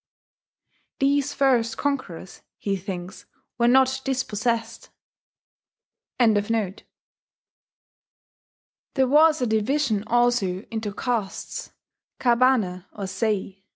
These 0.97 1.35
first 1.35 1.77
conquerors, 1.77 2.41
he 2.57 2.75
thinks, 2.75 3.27
were 3.59 3.67
not 3.67 4.01
dispossessed.] 4.03 4.89
There 6.17 6.33
was 9.07 9.41
a 9.43 9.45
division 9.45 10.03
also 10.07 10.63
into 10.71 10.91
castes 10.91 11.71
kabane 12.19 12.83
or 12.91 13.05
sei. 13.05 13.63